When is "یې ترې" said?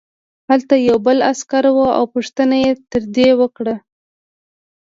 2.65-3.29